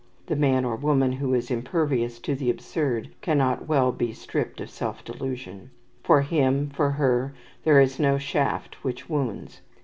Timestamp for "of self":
4.59-5.03